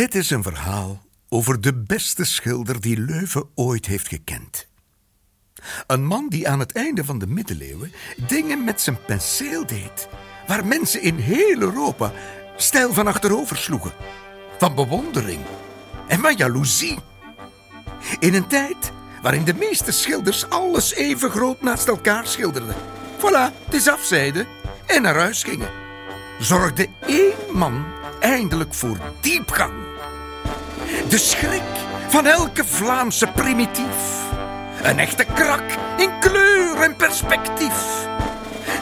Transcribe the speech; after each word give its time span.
Dit 0.00 0.14
is 0.14 0.30
een 0.30 0.42
verhaal 0.42 1.02
over 1.28 1.60
de 1.60 1.74
beste 1.74 2.24
schilder 2.24 2.80
die 2.80 3.00
Leuven 3.00 3.48
ooit 3.54 3.86
heeft 3.86 4.08
gekend. 4.08 4.68
Een 5.86 6.04
man 6.04 6.28
die 6.28 6.48
aan 6.48 6.58
het 6.58 6.72
einde 6.72 7.04
van 7.04 7.18
de 7.18 7.26
middeleeuwen 7.26 7.92
dingen 8.16 8.64
met 8.64 8.80
zijn 8.80 8.98
penseel 9.06 9.66
deed, 9.66 10.08
waar 10.46 10.66
mensen 10.66 11.02
in 11.02 11.16
heel 11.16 11.60
Europa 11.60 12.12
stijl 12.56 12.92
van 12.92 13.06
achterover 13.06 13.56
sloegen, 13.56 13.92
van 14.58 14.74
bewondering 14.74 15.40
en 16.08 16.20
van 16.20 16.36
jaloezie. 16.36 16.98
In 18.18 18.34
een 18.34 18.46
tijd 18.46 18.92
waarin 19.22 19.44
de 19.44 19.54
meeste 19.54 19.92
schilders 19.92 20.48
alles 20.48 20.94
even 20.94 21.30
groot 21.30 21.62
naast 21.62 21.88
elkaar 21.88 22.26
schilderden. 22.26 22.76
Voilà, 23.18 23.64
het 23.64 23.74
is 23.74 23.88
afzijden 23.88 24.46
en 24.86 25.02
naar 25.02 25.16
huis 25.16 25.42
gingen. 25.42 25.70
Zorgde 26.38 26.88
één 27.06 27.34
man 27.52 27.98
eindelijk 28.20 28.74
voor 28.74 28.98
diepgang. 29.20 29.72
De 31.08 31.18
schrik 31.18 31.62
van 32.08 32.26
elke 32.26 32.64
Vlaamse 32.64 33.26
primitief. 33.26 34.18
Een 34.82 34.98
echte 34.98 35.24
krak 35.34 35.62
in 35.96 36.10
kleur 36.20 36.80
en 36.80 36.96
perspectief. 36.96 38.06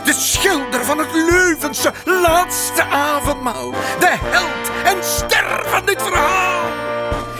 De 0.04 0.12
schilder 0.12 0.84
van 0.84 0.98
het 0.98 1.12
Leuvense 1.12 1.92
laatste 2.04 2.84
avondmaal. 2.84 3.70
De 3.70 4.16
held 4.20 4.94
en 4.96 5.04
ster 5.04 5.62
van 5.66 5.86
dit 5.86 6.02
verhaal. 6.02 6.62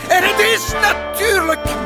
En 0.09 0.23
het 0.23 0.39
is 0.39 0.73
natuurlijk... 0.81 1.78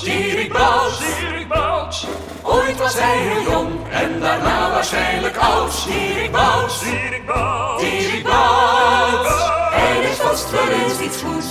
Dierik 0.00 0.52
Bouts, 0.52 0.98
Dierik 0.98 0.98
Bouts, 0.98 1.20
Dierik 1.20 1.48
Bouts. 1.48 2.06
Ooit 2.42 2.78
was 2.78 2.94
hij 2.98 3.18
heel 3.18 3.42
jong 3.52 3.88
en 3.90 4.20
daarna 4.20 4.70
waarschijnlijk 4.70 5.36
oud. 5.36 5.84
Dierik 5.86 6.32
Bouts, 6.32 6.82
Dierik 6.82 7.26
Bouts, 7.26 7.82
Dierik 7.82 8.22
Bouts. 8.22 9.50
Er 9.74 10.02
is 10.02 10.16
vast 10.16 10.50
wel 10.50 10.68
eens 10.68 11.00
iets 11.00 11.22
goeds 11.22 11.46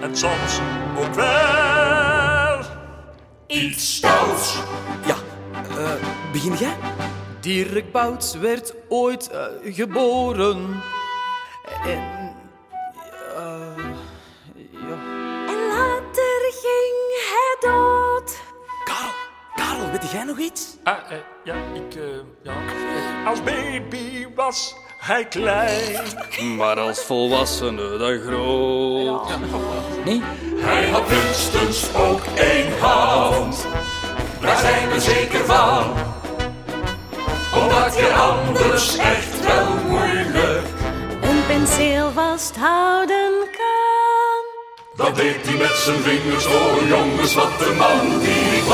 en 0.00 0.16
soms 0.16 0.60
ook 0.98 1.14
wel 1.14 2.58
iets 3.46 3.96
stouts. 3.96 4.58
Ja, 5.06 5.14
eh, 5.78 5.92
begin 6.32 6.54
jij? 6.54 6.76
Dirk 7.40 7.92
Bouts 7.92 8.34
werd 8.34 8.74
ooit 8.88 9.30
eh, 9.30 9.74
geboren. 9.74 10.82
En. 11.84 12.23
Jij 20.14 20.24
nog 20.24 20.38
iets? 20.38 20.76
Ah, 20.82 20.94
eh, 21.08 21.16
ja, 21.44 21.54
ik, 21.54 21.94
eh, 21.94 22.02
ja. 22.42 22.52
Als 23.26 23.42
baby 23.42 24.26
was 24.34 24.74
hij 24.98 25.24
klein. 25.24 26.02
Maar 26.56 26.78
als 26.78 27.00
volwassene 27.00 27.96
dan 27.96 28.18
groot. 28.18 29.28
Nee? 30.04 30.22
Hij 30.56 30.88
had 30.88 31.08
minstens 31.08 31.94
ook 31.94 32.20
één 32.36 32.80
hand. 32.80 33.66
Daar 34.40 34.58
zijn 34.58 34.90
we 34.90 35.00
zeker 35.00 35.44
van. 35.44 35.92
Omdat 37.62 37.96
je 37.96 38.12
anders 38.12 38.96
echt 38.96 39.46
wel 39.46 39.74
moeilijk. 39.88 40.66
Een 41.22 41.46
penseel 41.46 42.10
vasthouden 42.10 43.32
kan. 43.40 43.74
Dat 44.96 45.16
deed 45.16 45.46
hij 45.46 45.56
met 45.56 45.76
zijn 45.76 46.00
vingers. 46.00 46.46
Oh 46.46 46.88
jongens, 46.88 47.34
wat 47.34 47.66
een 47.66 47.76
man. 47.76 48.18
Dierik 48.20 48.68
Bouts, 48.68 48.73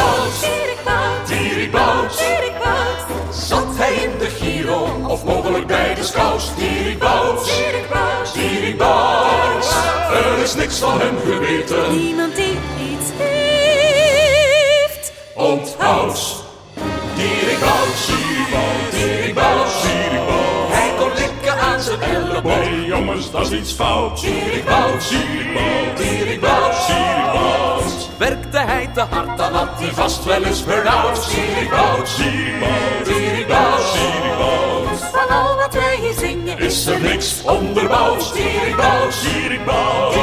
de 6.01 6.07
scouts? 6.07 6.55
Dierik 6.57 6.99
Bouts, 6.99 7.57
Dirk 7.57 7.89
Bout. 7.89 8.33
Dierik 8.35 8.79
Bouts. 8.79 9.69
Er 10.13 10.39
is 10.43 10.55
niks 10.55 10.79
van 10.79 11.01
hem 11.01 11.17
geweten. 11.25 11.97
Niemand 11.97 12.37
die 12.37 12.59
iets 12.79 13.11
heeft. 13.17 15.13
Onthoud. 15.35 16.45
Dierik 17.15 17.61
Bouts, 17.61 18.07
Dierik 18.07 18.51
Bouts, 18.51 18.91
Dierik 18.91 19.35
Bouts, 19.35 19.83
Bouts. 19.83 20.73
Hij 20.73 20.91
kon 20.99 21.13
likken 21.15 21.61
aan 21.61 21.81
zijn 21.81 22.01
elleboog. 22.01 22.59
Nee 22.59 22.85
jongens, 22.85 23.31
dat 23.31 23.51
is 23.51 23.59
iets 23.59 23.73
fout. 23.73 24.21
Dierik 24.21 24.65
Bouts, 24.65 25.09
Dierik 25.09 25.53
Bouts, 25.53 26.01
Dierik 26.01 26.41
Bouts, 26.41 26.87
Dierik 26.87 27.33
Bouts. 27.33 28.09
Werkte 28.19 28.59
hij 28.59 28.91
te 28.95 29.01
hard, 29.01 29.39
Dan 29.39 29.53
had 29.53 29.69
hij 29.79 29.93
vast 29.93 30.25
wel 30.25 30.43
eens 30.43 30.65
burn-out. 30.65 31.31
Dierik 31.31 31.71
Bouts, 31.71 32.17
Dierik 32.17 32.59
Bouts, 32.61 33.05
Bouts, 33.05 33.09
Dierik 33.09 33.47
Bouts. 33.47 34.00
Niks 37.21 37.43
onderbouwd? 37.43 38.33
Bouts, 38.77 39.23
Dierik 39.23 39.65
Bouts. 39.65 40.17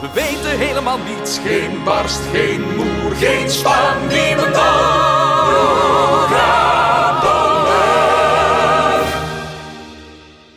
we 0.00 0.08
weten 0.14 0.58
helemaal 0.58 0.98
niets. 0.98 1.38
Geen 1.38 1.84
barst, 1.84 2.20
geen 2.32 2.60
moer, 2.76 3.14
geen 3.16 3.50
spaan, 3.50 4.06
niemendal. 4.06 5.00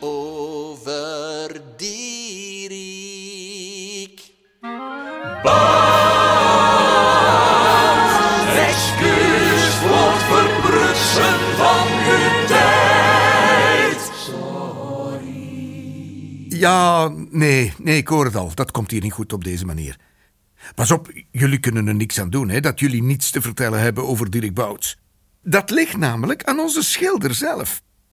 over 0.00 1.60
Dierik. 1.76 2.15
Ja, 16.48 17.08
nee, 17.30 17.72
nee, 17.78 17.96
ik 17.96 18.08
hoor 18.08 18.24
het 18.24 18.36
al. 18.36 18.54
Dat 18.54 18.70
komt 18.70 18.90
hier 18.90 19.02
niet 19.02 19.12
goed 19.12 19.32
op 19.32 19.44
deze 19.44 19.64
manier. 19.66 19.96
Pas 20.74 20.90
op, 20.90 21.12
jullie 21.30 21.58
kunnen 21.58 21.86
er 21.86 21.94
niks 21.94 22.20
aan 22.20 22.30
doen, 22.30 22.48
hè, 22.48 22.60
dat 22.60 22.80
jullie 22.80 23.02
niets 23.02 23.30
te 23.30 23.40
vertellen 23.40 23.80
hebben 23.80 24.06
over 24.06 24.30
Dirk 24.30 24.54
Bouts. 24.54 24.98
Dat 25.42 25.70
ligt 25.70 25.96
namelijk 25.96 26.44
aan 26.44 26.58
onze 26.58 26.82
schilder 26.82 27.34
zelf. 27.34 27.82